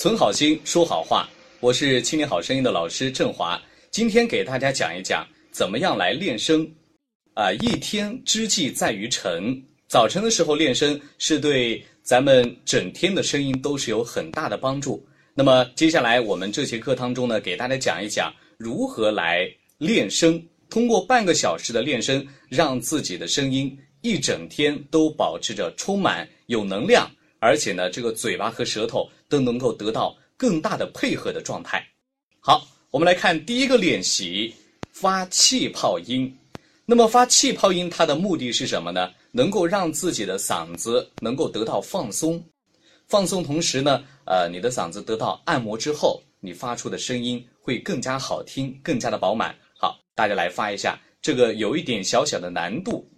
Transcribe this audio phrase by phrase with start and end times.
[0.00, 1.28] 存好心，说好话。
[1.60, 3.60] 我是青年好声音的老师郑华，
[3.90, 6.66] 今天给大家讲一讲怎么样来练声。
[7.34, 15.06] 啊，一天之计在于晨，早晨的时候练声是对咱们整天的声音都是有很大的帮助。
[15.34, 19.46] 那么接下来我们这节课当中呢，给大家讲一讲如何来
[19.76, 20.42] 练声。
[20.70, 27.06] 通过半个小时的练声，让自己的声音一整天都保持着充满有能量。
[27.40, 31.84] 而且呢，这个嘴巴和舌头都能够得到更大的配合的状态。
[32.38, 34.54] 好，我们来看第一个练习，
[34.92, 36.32] 发气泡音。
[36.84, 39.10] 那么发气泡音，它的目的是什么呢？
[39.32, 42.42] 能够让自己的嗓子能够得到放松，
[43.06, 49.54] 放松同时呢，呃，你的嗓子得到按摩之后，你发出的声音会更加好听，更加的饱满。
[49.78, 53.08] 好，大家来发一下，这个有一点小小的难度。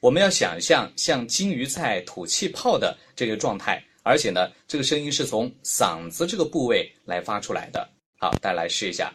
[0.00, 7.88] 我们要想象像金鱼在吐气泡的这个状态，而且呢，这个声音是从嗓子这个部位来发出来的。
[8.16, 9.12] 好，大家来试一下。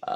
[0.00, 0.14] 啊，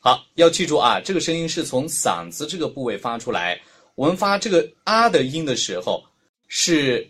[0.00, 3.60] 好，要记住啊，这个声音是从嗓子这个部位发出来。
[3.94, 6.02] 我们发这个啊的音的时候，
[6.48, 7.06] 是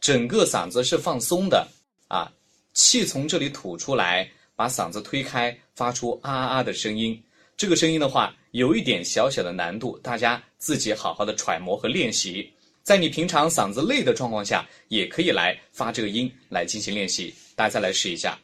[0.00, 1.68] 整个嗓子是放松的
[2.08, 2.32] 啊。
[2.74, 7.22] 气从这里吐出来，把嗓子推开，发出啊啊的声音。
[7.56, 12.52] 这个声音的话，有一点小小的难度，大家自己好好的揣摩和练习。
[12.82, 17.32] 在你平常嗓子累的状况下，也可以来发这个音来进行练习。
[17.54, 18.36] 大家再来试一下，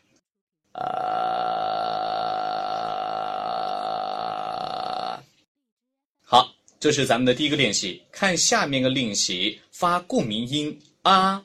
[0.72, 0.82] 啊，
[6.22, 8.00] 好，这是咱们的第一个练习。
[8.12, 11.42] 看下面个练习，发共鸣音啊。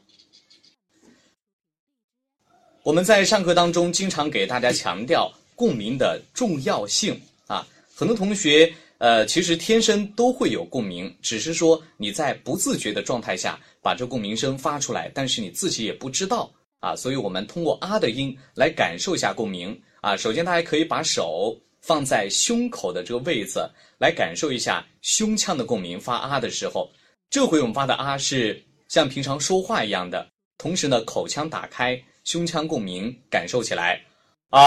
[2.83, 7.17] 我们在上课当中经常给大家强调共鸣的重要性
[7.47, 20.17] 啊，很多同学呃其实天生都会有共鸣，只是说你在不自觉的状态下把这共鸣声发出来，但是你自己也不知道啊，所以我们通过啊的音来感受一下共鸣啊。
[20.17, 23.61] 首先大家可以把手放在胸口的这个位置
[23.97, 26.91] 来感受一下胸腔的共鸣，发啊的时候，
[27.29, 30.27] 这回我们发的啊是像平常说话一样的，
[30.57, 31.97] 同时呢口腔打开。
[32.23, 34.01] 胸腔共鸣，感受起来，
[34.49, 34.59] 啊！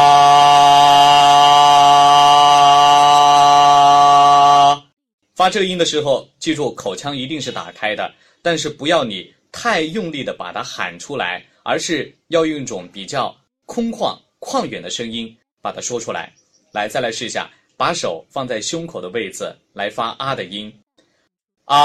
[5.35, 8.13] 发这个音的时候，记住口腔一定是打开的，
[8.43, 13.35] 但是不要你太用力的把它喊出来，而是要用一种比较
[13.65, 16.33] 空旷、旷远的声音把它说出来。
[16.73, 20.71] 来，再来试一下，把手放在胸口的位置来发啊的音，
[21.65, 21.77] 啊！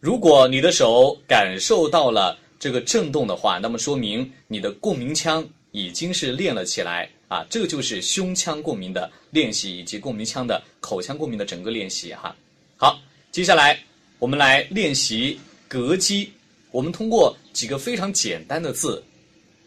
[0.00, 7.44] 如果你的手感受到了这个震动的话，那么说明你的共鸣腔已经是练了起来啊！
[7.50, 12.34] 这个就是胸腔共鸣的练习以及共鸣腔的口腔共鸣的整个练习哈。
[12.76, 13.00] 好，
[13.32, 13.78] 接下来
[14.18, 16.30] 我们来练习膈肌。
[16.70, 19.02] 我们通过几个非常简单的字，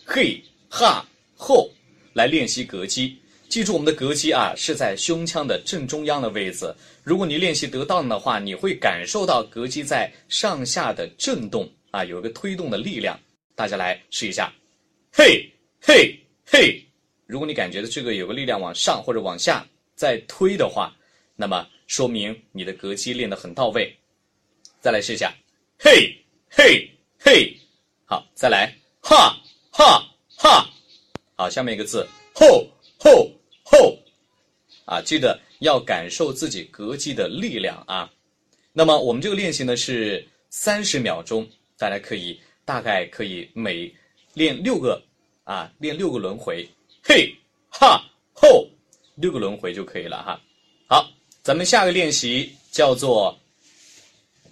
[0.06, 1.04] 嘿、哈、
[1.36, 1.70] 后
[2.14, 3.18] 来练习膈肌。
[3.50, 6.72] 记住我们的膈肌啊，是在胸腔的正中央的位置。
[7.04, 13.20] 如果你练习得当的话，你会感受到膈肌在上下的震动啊，有一个推动的力量。
[13.56, 14.54] 大家来试一下，
[15.12, 15.52] 嘿，
[15.82, 16.16] 嘿，
[16.46, 16.80] 嘿。
[17.26, 20.96] 如果你感觉到这个有个力量往上或者往下在推的话，
[21.36, 23.92] 那么说明你的膈肌练得很到位。
[24.80, 25.34] 再来试一下，
[25.80, 26.16] 嘿，
[26.52, 26.88] 嘿，
[27.20, 27.52] 嘿。
[28.06, 28.72] 好，再来，
[29.02, 29.36] 哈，
[29.72, 30.70] 哈，哈。
[31.36, 32.68] 好，下面一个字，吼，
[33.00, 33.39] 吼。
[34.90, 38.12] 啊，记得要感受自己膈肌的力量啊。
[38.74, 43.94] 那么我们这个练习呢是三十秒钟，大家可以大概可以每
[44.34, 45.00] 练六个
[45.44, 46.68] 啊，练六个轮回，
[47.04, 47.32] 嘿
[47.70, 48.68] 哈后
[49.14, 50.42] 六个轮回就可以了哈。
[50.88, 51.08] 好，
[51.44, 53.38] 咱们下个练习叫做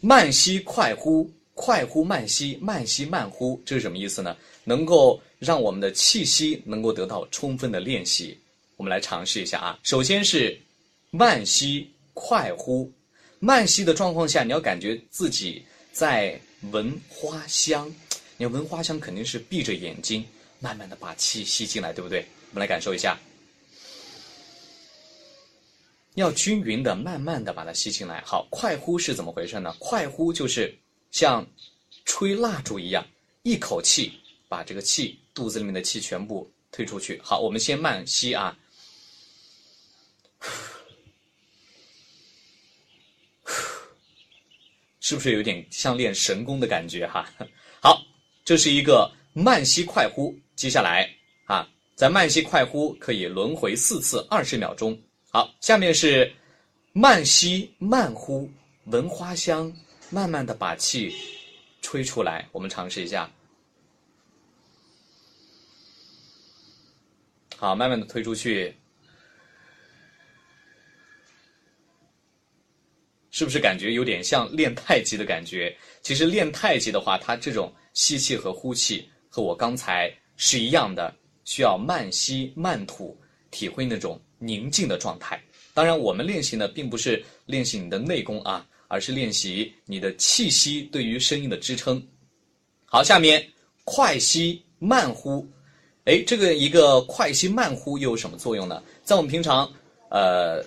[0.02, 4.38] 慢吸快呼，快呼慢吸，慢吸慢呼，这是什么意思呢？
[4.64, 8.38] 能够让我们的气息能够得到充分的练习。
[8.78, 9.80] 我们来尝试一下啊！
[9.82, 10.58] 首先是
[11.10, 12.92] 慢吸快呼，
[13.40, 16.40] 慢吸的状况下，你要感觉自己在
[16.72, 17.92] 闻花香。
[18.38, 20.24] 你闻花香，肯定是闭着眼睛，
[20.60, 22.24] 慢慢的把气吸进来，对不对？
[22.52, 23.18] 我们来感受一下，
[26.14, 28.22] 要均匀的、慢慢的把它吸进来。
[28.24, 29.76] 好，快呼是怎么回事呢？
[29.80, 30.78] 快呼就是
[31.10, 31.44] 像
[32.06, 33.04] 吹蜡烛一样，
[33.42, 34.14] 一口气
[34.48, 37.20] 把这个气肚子里面的气全部推出去。
[37.24, 38.56] 好，我们先慢吸啊。
[45.08, 47.26] 是不是有点像练神功的感觉哈？
[47.82, 48.04] 好，
[48.44, 50.38] 这是一个慢吸快呼。
[50.54, 51.10] 接下来
[51.46, 51.66] 啊，
[51.96, 55.02] 在慢吸快呼可以轮回四次，二十秒钟。
[55.32, 55.46] 好。
[55.46, 56.30] 好，下面是
[56.92, 58.52] 慢吸慢呼，
[58.88, 59.72] 闻花香，
[60.10, 61.16] 慢慢的把气
[61.82, 62.46] 吹出来。
[62.52, 63.32] 我们尝试一下。
[67.56, 68.76] 好，慢慢的推出去，
[73.38, 75.72] 是不是感觉有点像练太极的感觉？
[76.02, 81.14] 其实练太极的话，它这种吸气和呼气和我刚才是一样的，
[81.46, 83.16] 需要慢吸慢吐，
[83.52, 85.40] 体会那种宁静的状态。
[85.76, 92.04] 当然，我们练习呢，并不是练习你的内功啊，而是练习你的气息对于声音的支撑。
[92.86, 93.48] 好，下面
[93.84, 95.48] 快吸慢呼。
[96.06, 98.82] 哎，这个一个快吸慢呼又有什么作用呢？
[99.04, 99.72] 在我们平常
[100.10, 100.64] 呃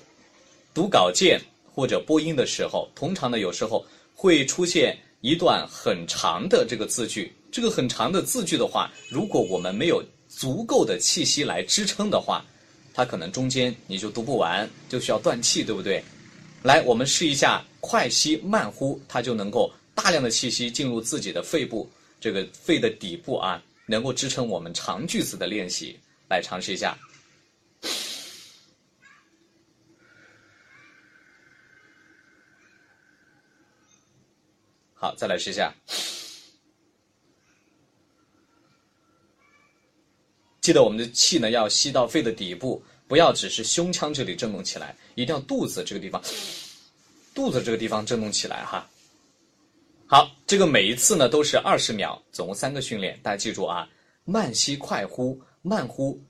[0.73, 1.41] 读稿件
[1.81, 3.83] 或者播音的时候，通常呢有时候
[4.15, 7.33] 会出现一段很长的这个字句。
[7.51, 12.45] 这个很长的字句的话，如果我们没有足够的气息来支撑的话，
[12.93, 16.05] 它可能中间你就读不完，就需要断气，对不对？
[16.63, 21.91] 来，我们试一下快吸慢呼，它就能够大量的气息进入自己的肺部，
[22.21, 23.63] 这个肺的底部啊。
[23.87, 25.99] 能够支撑我们长句子的练习，
[26.29, 26.95] 来尝试一下。
[35.01, 35.73] 好，再来试一下。
[40.61, 46.23] 记得我们的气呢要吸到肺的底部，不要只是胸腔这里震动起来，一定要肚子这个地方，
[47.35, 48.87] 肚子这个地方震动起来哈。
[50.07, 53.89] 好，这个每一次呢都是二十秒，总共三个训练，大家记住啊，
[54.27, 56.23] 慢吸快呼，慢呼，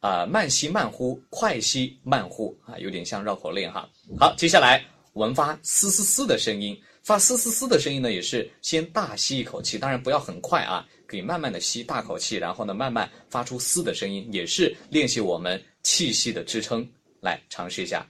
[0.00, 3.86] 啊慢吸慢呼，快吸慢呼啊，有点像绕口令哈。
[4.18, 4.82] 好，接下来
[5.12, 16.86] 我们发嘶嘶嘶的声音，发嘶嘶嘶的声音呢，也是先大吸一口气，当然不要很快啊，可以慢慢的吸大口气，然后呢慢慢发出嘶的声音，也是练习我们气息的支撑，
[17.22, 18.06] 来尝试一下。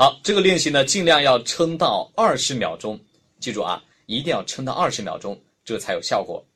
[0.00, 2.96] 好，这个练习呢，尽量要撑到二十秒钟，
[3.40, 6.46] 记住啊，一定要撑到二十秒钟，这才有效果。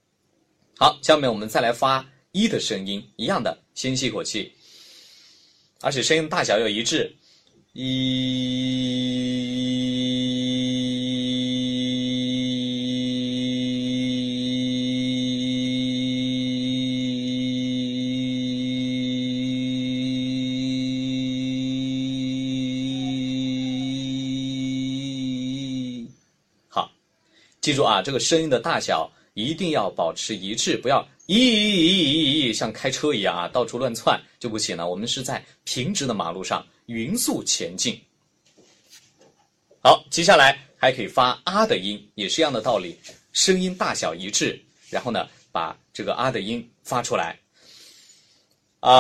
[0.79, 4.53] 好，下面我们再来发一的声音，一样的，先吸一口气，
[5.81, 7.13] 而且声音大小要一致，
[7.73, 9.03] 一。
[27.63, 34.89] 记住啊，这个声音的大小一定要保持一致，不要咦咦咦咦咦像开车一样啊，到处乱窜就不行了。
[34.89, 37.97] 我们是在平直的马路上匀速前进。
[39.81, 42.99] 好，接下来还可以发啊的音，也是一样的道理，
[43.33, 44.61] 声音大小一致，
[44.91, 47.39] 然后呢，把这个啊的音发出来，
[48.81, 48.93] 啊。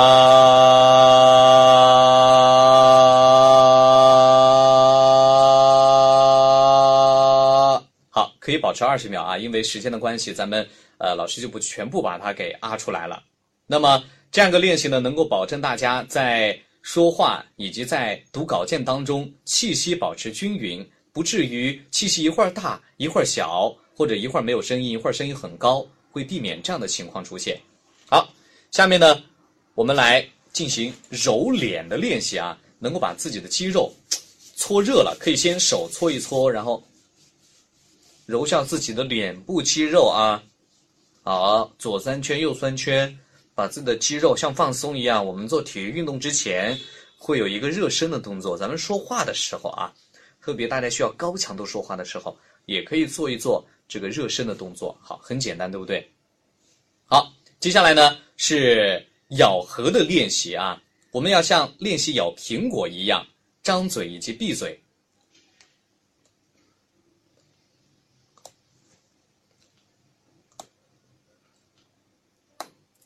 [8.42, 10.68] 可以保持二十秒啊，因为时间的关系，咱们
[10.98, 13.22] 呃老师就不全部把它给啊出来了。
[13.68, 14.02] 那么
[14.32, 27.56] 这样一个练习呢，能够保证大家在说话以及在读稿件当中气息保持均匀，不至于气息一会儿大一会儿小，或者一会儿没有声音一会儿声音很高，会避免这样的情况出现。
[28.08, 28.28] 好，
[28.72, 29.22] 下面呢，
[29.76, 33.94] 我们来进行揉脸的练习啊，能够把自己的肌肉
[34.56, 36.82] 搓热了，可以先手搓一搓，然后。
[38.26, 40.42] 揉下自己的脸部肌肉啊，
[41.22, 43.18] 好，左三圈，右三圈，
[43.54, 45.24] 把自己的肌肉像放松一样。
[45.26, 46.78] 我们做体育运动之前
[47.18, 49.92] 会有一个热身的动作，咱们说话的时候啊，
[50.40, 52.36] 特别大家需要高强度说话的时候，
[52.66, 54.96] 也可以做一做这个热身的动作。
[55.02, 56.08] 好，很简单，对不对？
[57.06, 59.04] 好，接下来呢是
[59.38, 63.26] 咬合的练习啊，我们要像练习咬苹果一样，
[63.62, 64.80] 张嘴以及闭嘴。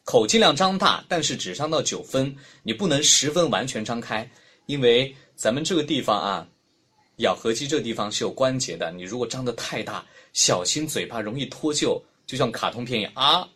[0.06, 2.32] 口尽量张大，但是只张到九分，
[2.62, 4.30] 你不能十分完全张开，
[4.66, 6.46] 因为咱们这个地方啊，
[7.16, 13.48] 咬合肌这个地方是有关节的，你如果张得太大，小心嘴巴容易脱臼，就像卡通片一样啊，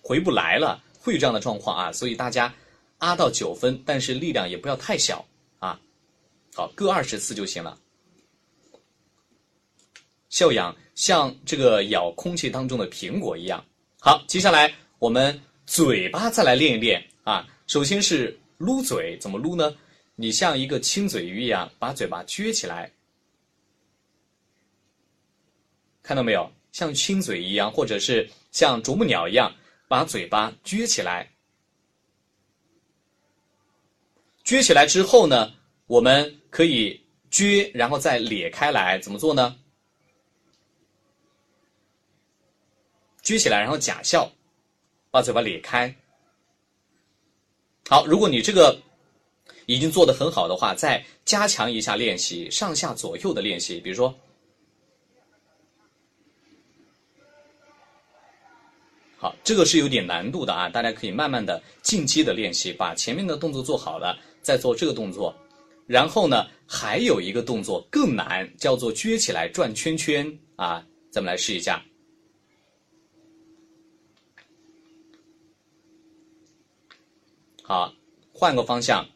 [0.00, 2.54] 回不来了，会有这样的状况啊，所以大家
[2.98, 5.26] 啊到九分，但是力量也不要太小
[5.58, 5.80] 啊，
[6.54, 7.76] 好，各二十次就行了，
[10.30, 13.64] 笑痒像这个咬空气当中的苹果一样，
[13.98, 15.42] 好，接下来我们。
[15.68, 17.46] 嘴巴再来练一练啊！
[17.66, 19.76] 首先是撸嘴，怎么撸呢？
[20.14, 22.90] 你像一个亲嘴鱼一样，把嘴巴撅起来，
[26.02, 26.50] 看到没有？
[26.72, 29.54] 像亲嘴一样，或者是像啄木鸟一样，
[29.88, 31.30] 把嘴巴撅起来。
[34.42, 35.52] 撅起来之后呢，
[35.86, 36.98] 我们可以
[37.30, 39.54] 撅，然后再咧开来，怎么做呢？
[43.22, 44.32] 撅起来，然后假笑，
[45.18, 45.92] 把嘴巴咧开。
[47.88, 48.78] 好，如果你这个。
[49.70, 53.78] 已经做得很好的话，再加强一下练习，上下左右的练习。
[53.80, 54.14] 比如说，
[59.18, 65.36] 好，这个是有点难度的啊，大家可以慢慢的进阶的练习，把前面的动作做好了，再做这个动作。
[65.86, 71.84] 然后呢，还有一个动作更难，叫做撅起来转圈圈啊，咱们来试一下。
[77.68, 77.92] 好，
[78.32, 79.06] 换个方向。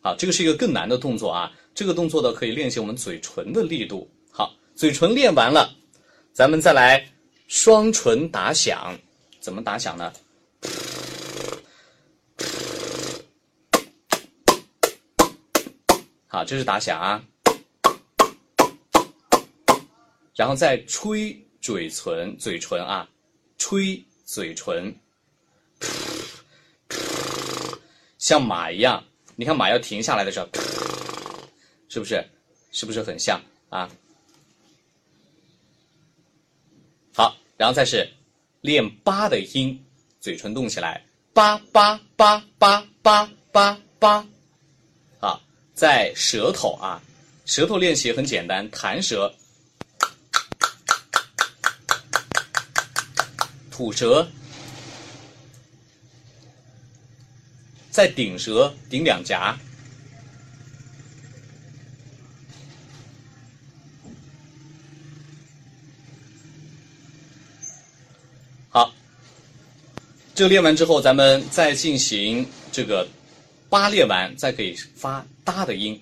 [0.00, 1.52] 好，这个是一个更难的动作啊！
[1.74, 4.10] 这个动作呢，可以练习我们嘴唇的力度。
[4.30, 5.76] 好，嘴唇练完了，
[6.32, 7.06] 咱们再来
[7.46, 8.98] 双唇打响。
[9.40, 10.10] 怎么打响呢？
[16.28, 17.22] 好，这是打响啊。
[20.34, 23.06] 然后再吹嘴唇，嘴唇啊，
[23.58, 24.94] 吹嘴唇，
[28.18, 29.04] 像马一样。
[29.36, 30.48] 你看马要停下来的时候，
[31.88, 32.24] 是不是？
[32.70, 33.88] 是不是很像啊？
[37.14, 38.08] 好，然后再是
[38.62, 39.84] 练八的音，
[40.20, 44.26] 嘴唇动起来，八八八八八八八。
[45.20, 45.40] 好，
[45.74, 47.00] 在舌头啊，
[47.44, 49.32] 舌头练习很简单，弹舌，
[53.74, 54.24] 吐舌。
[57.90, 59.58] 再顶舌，顶两颊。
[68.70, 68.92] 好，
[70.36, 73.08] 这个练完之后，咱们再进行这个
[73.68, 76.00] 八练完，再可以发哒的音，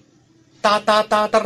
[0.61, 1.41] 哒哒哒哒，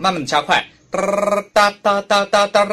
[0.00, 2.66] 慢慢的加快，哒哒哒哒哒哒。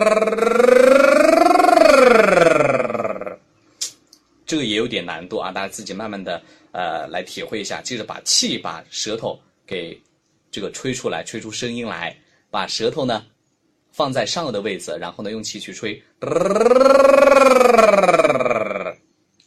[4.45, 6.41] 这也有点难度啊，大家自己慢慢的
[6.71, 7.81] 呃来体会一下。
[7.81, 9.99] 接着把气把舌头给
[10.49, 12.15] 这个吹出来，吹出声音来。
[12.49, 13.25] 把舌头呢
[13.91, 16.01] 放在上颚的位置，然后呢用气去吹。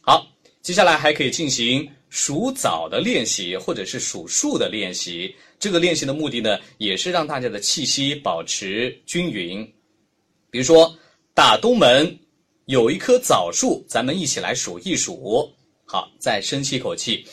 [0.01, 0.25] 好，
[0.61, 5.35] 接下来还可以进行数枣的练习，或者是数数的练习。
[5.59, 9.63] 这个练习的目的呢，也是让大家的气息保持均匀。
[10.49, 10.97] 比如说
[11.33, 12.19] 打东门。
[12.65, 15.53] 有一棵枣树，咱们一起来数一数。
[15.85, 17.23] 好，再深吸一口气。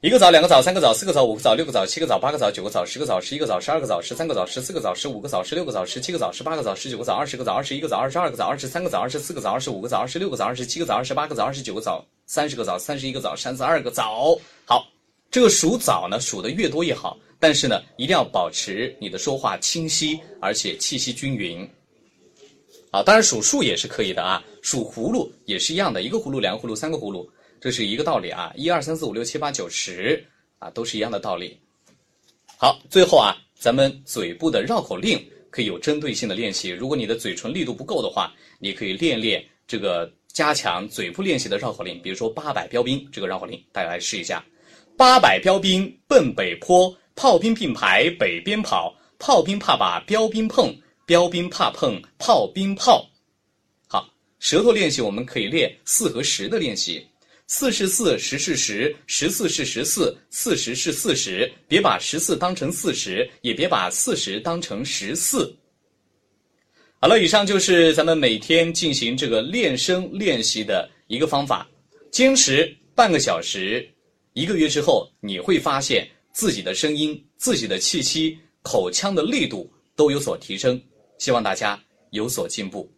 [0.00, 14.38] 一个枣，两个枣，三个枣，四个枣，五个枣，六个枣，七个枣，八个枣，九个枣，十个枣，十一个枣，十二个枣，十三个枣，十四个枣，十五个枣，十六个枣，十七个枣，十八个枣，十九个枣，二十个枣，二十一个枣，二十二个枣，二十三个枣，二十四个枣，二十五个枣，二十六个枣，二十七个枣，二十八个枣，二十九个枣，三十个枣，三十一个枣，三十二个枣。
[14.64, 14.86] 好，
[15.30, 21.68] 这个数枣呢，数的越多越好，但是呢，一定要保持你的说话清晰，而且气息均匀。
[22.96, 30.24] 啊，当然数数也是可以的啊，数葫芦也是一样的，一个葫芦、两个葫芦、三个葫芦，这是一个道理啊，一二三四五六七八九十
[30.58, 31.60] 啊，都是一样的道理。
[32.56, 36.70] 好，最后啊，咱们嘴部的绕口令可以有针对性的练习。
[36.70, 44.42] 如果你的嘴唇力度不够的话，你可以练练这个加强嘴部练习的绕口令，比如说八百标兵这个绕口令，大家来试一下：
[44.96, 50.74] 八百标兵奔北坡，炮兵并排北边跑，炮兵怕把标兵碰。
[51.06, 53.08] 标兵怕碰炮兵炮，
[53.86, 57.06] 好，舌头练习我们可以练四和十的练习，
[57.46, 65.56] 四是四，十是十，十四是十四，四十是四十，别把十四当成四十，也别把四十当成十四。
[66.98, 71.68] 好了，以上就是咱们每天进行这个练声练习的一个方法，
[72.10, 73.88] 坚持半个小时，
[74.32, 80.82] 一个月之后，你会发现自己的声音、自己的气息、口腔的力度都有所提升。
[81.18, 81.78] 希望大家
[82.10, 82.95] 有所进步。